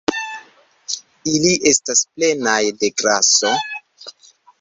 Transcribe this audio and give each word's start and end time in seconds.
Ili 1.33 1.51
estas 1.73 2.01
plenaj 2.15 2.57
de 2.85 2.91
graso 3.03 3.53